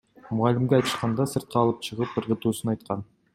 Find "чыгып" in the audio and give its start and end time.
1.89-2.17